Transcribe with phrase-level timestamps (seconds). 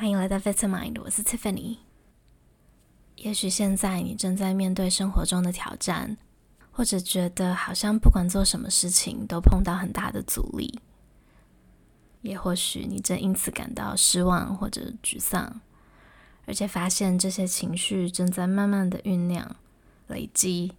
[0.00, 1.78] 欢迎来到 Vitamind，我是 Tiffany。
[3.16, 6.16] 也许现在你正在面对生活中的挑战，
[6.70, 10.78] 或者觉得好像不管做什么事情都碰到很大的阻力，
[12.22, 15.60] 也或许你正因此感到失望或者沮丧，
[16.46, 19.56] 而且发现这些情绪正在慢慢的酝酿、
[20.06, 20.74] 累积，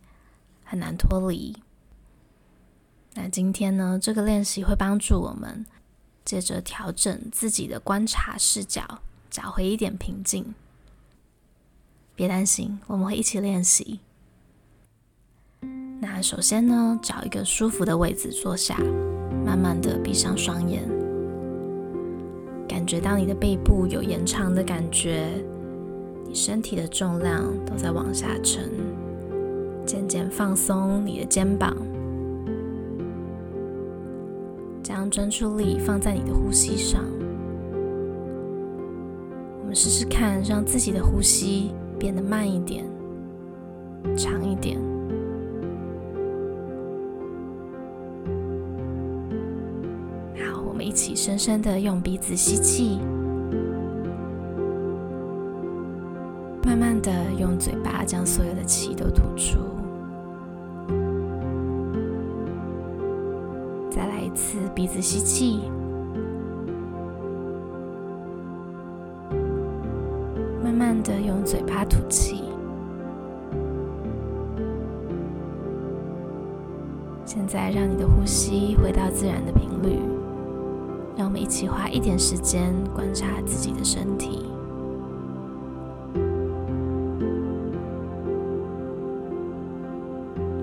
[0.64, 1.58] 很难脱离。
[3.16, 5.66] 那今天呢，这个练习会帮助我们
[6.24, 10.54] 借着调整自己的观察视角，找回一点平静。
[12.16, 14.00] 别担心，我们会一起练习。
[16.02, 18.78] 那首先呢，找一个舒服的位置坐下，
[19.46, 20.84] 慢慢的闭上双眼，
[22.68, 25.28] 感觉到你的背部有延长的感觉，
[26.26, 28.70] 你身体的重量都在往下沉，
[29.86, 31.76] 渐渐放松你的肩膀。
[34.82, 37.06] 将专注力放在你的呼吸上，
[39.70, 42.84] 们试试看，让自己的呼吸变得慢一点、
[44.18, 44.80] 长一点。
[50.36, 52.98] 好，我们一起深深的用鼻子吸气，
[56.66, 59.60] 慢慢的用嘴巴将所有的气都吐出。
[63.92, 65.70] 再来一次鼻子吸气，
[71.50, 72.44] 嘴巴吐气。
[77.26, 80.00] 现在让你的呼吸回到自然的频率。
[81.18, 84.46] 让我们一起花一点时间观察自己的身体。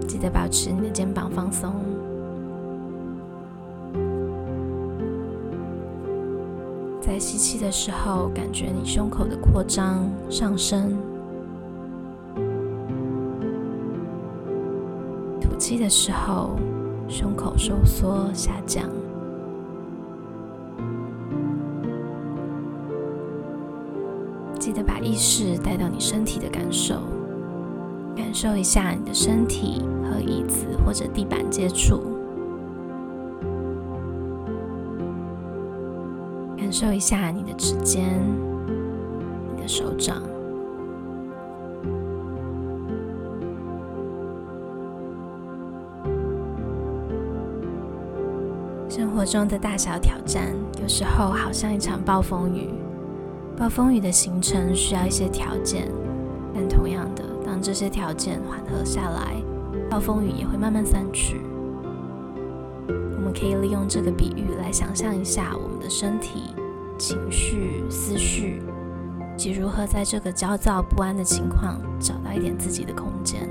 [0.07, 1.95] 记得保持你的肩膀放松。
[7.06, 10.90] 在吸气的时候，感觉你胸口的扩张上升；
[15.40, 16.56] 吐气的时候，
[17.08, 18.90] 胸口收缩下降。
[24.58, 26.96] 记得把意识带到你身体的感受，
[28.16, 32.15] 感受一下你的身体和椅子或者地板接触。
[36.66, 38.02] 感受一下你的指尖、
[39.54, 40.20] 你的手掌。
[48.88, 52.74] 生活中的大小挑战，有时候好像一场暴风雨。
[53.56, 55.88] 暴风雨的形成需要一些条件，
[56.52, 59.36] 但同样的，当这些条件缓和下来，
[59.88, 61.40] 暴风雨也会慢慢散去。
[62.89, 66.55] 我们可以利用这个比喻来想象一下我们的身体、
[66.97, 68.63] 情绪、思绪，
[69.36, 73.48] 及如何在这个焦躁不安的情况找到一点自己的空间。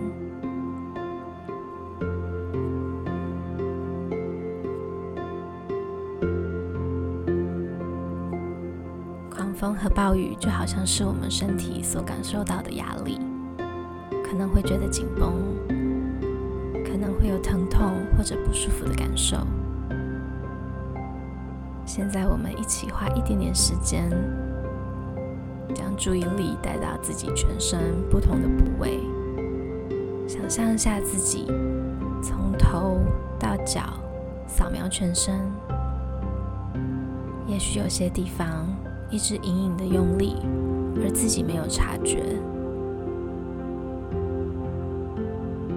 [9.29, 13.19] 狂风和暴雨就好像是我们身体所感受到的压力，
[14.24, 15.34] 可能会觉得紧绷，
[17.19, 19.37] 会有疼痛或者不舒服的感受。
[21.85, 24.09] 现在我们一起花一点点时间，
[25.73, 28.99] 将注意力带到自己全身不同的部位，
[30.27, 31.45] 想象一下自己
[32.21, 32.99] 从头
[33.39, 33.81] 到脚
[34.47, 35.39] 扫描全身。
[37.47, 38.67] 也许有些地方
[39.11, 40.37] 一直隐隐的用力，
[40.95, 42.23] 而自己没有察觉。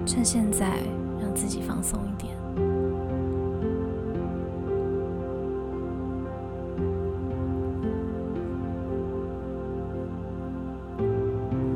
[0.05, 0.79] 趁现在，
[1.29, 2.35] 让自己放松一点。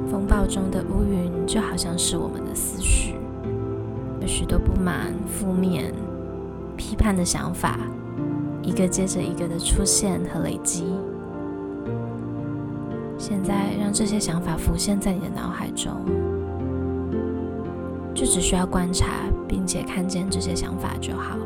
[0.09, 3.13] 风暴中的乌云就好像是我们的思绪，
[4.22, 5.94] 有许多不满、负面、
[6.75, 7.78] 批判的想法，
[8.63, 10.86] 一个接着一个的出现和累积。
[13.19, 16.01] 现在让这些想法浮现在你的脑海中，
[18.13, 19.07] 就只需要观察
[19.48, 21.38] 并且看见这些想法就好。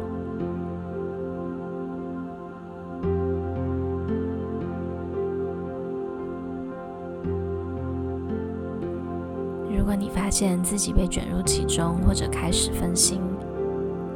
[9.69, 13.21] 如果你发现自己被卷入其中，或者开始分心，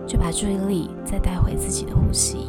[0.05, 2.47] 就把注意力再带回自己的呼吸。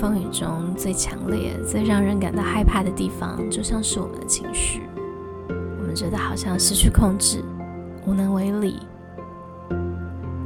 [0.00, 4.82] 风雨中最强烈、最让人感到害怕的地方，就像是我们的情绪。
[5.48, 7.42] 我们觉得好像失去控制，
[8.06, 8.78] 无能为力，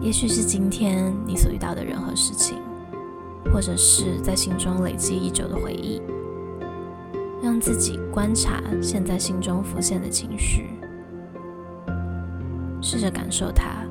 [0.00, 2.58] 也许是今天你所遇到的任何事情，
[3.52, 6.00] 或者是在心中累积已久的回忆，
[7.42, 10.70] 让自己观察现在心中浮现的情绪，
[12.80, 13.84] 试着感受它。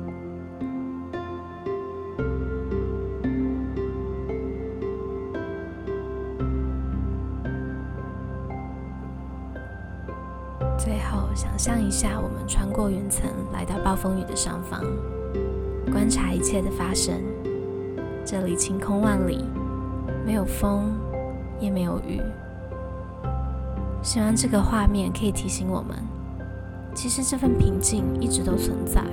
[11.60, 14.82] 想象一下，我们穿过云层，来到暴风雨的上方。
[15.92, 17.20] 观察一切的发生，
[18.24, 19.44] 这里晴空万里，
[20.24, 20.90] 没有风，
[21.60, 22.18] 也没有雨。
[24.02, 25.98] 希望这个画面可以提醒我们，
[26.94, 29.04] 其实这份平静一直都存在。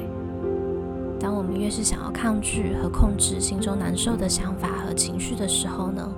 [1.19, 6.09] 当我们越是想要抗拒和控制心中难受的想法和情绪的时候呢，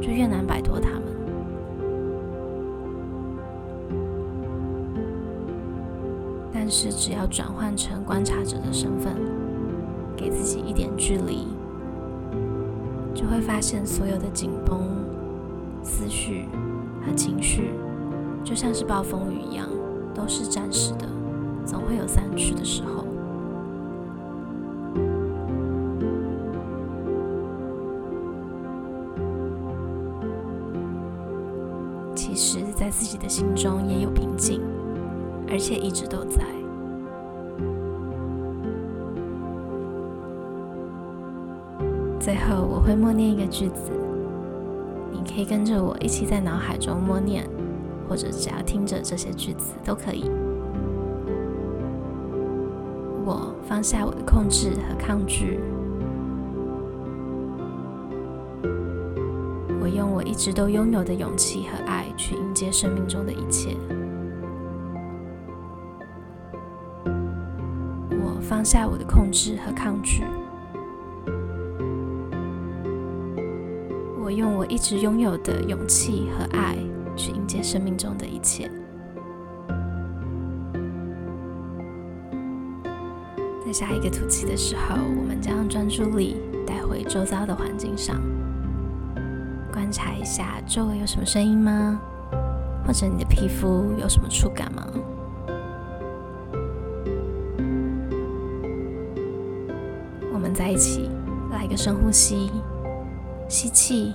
[0.00, 1.02] 就越难摆脱它们。
[6.64, 9.16] 但是只要转换成观察者的身份，
[10.16, 11.48] 给自己一点距离，
[13.12, 14.78] 就会发现所有的紧绷、
[15.82, 16.46] 思绪
[17.04, 17.72] 和情绪，
[18.44, 19.66] 就像是暴风雨一样，
[20.14, 21.08] 都是暂时的，
[21.66, 23.04] 总会有散去的时候。
[32.14, 34.60] 其实，在自己的心中也有平静，
[35.52, 36.40] 而且一直都在。
[42.18, 43.90] 最后，我会默念一个句子，
[45.12, 47.44] 你可以跟着我一起在脑海中默念，
[48.08, 50.30] 或者只要听着这些句子都可以。
[53.24, 55.60] 我放下我的控制和抗拒，
[59.82, 63.76] 我用我一直都拥有的勇气和爱去迎接生命中的一切。
[68.52, 70.24] 放下我的控制和抗拒。
[74.22, 76.76] 我用我一直拥有的勇气和爱
[77.16, 78.70] 去迎接生命中的一切。
[83.64, 88.20] 在下一个吐气的时候，我们将专注力带回周遭的环境上，
[89.72, 91.98] 观察一下周围有什么声音吗？
[92.86, 94.86] 或者你的皮肤有什么触感吗？
[100.52, 101.08] 在一起
[101.50, 102.50] 来一个深呼吸，
[103.48, 104.12] 吸气。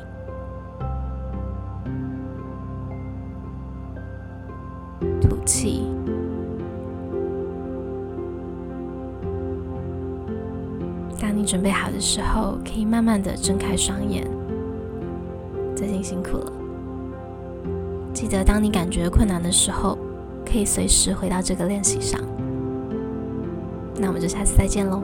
[5.22, 5.84] 吐气。
[11.20, 14.26] 当你准备好的时候，可以慢慢的睁开双眼。
[15.76, 16.52] 最近辛苦了，
[18.14, 19.98] 记得当你感觉困难的时候，
[20.46, 22.20] 可以随时回到这个练习上。
[24.00, 25.04] 那我们就下次再见喽。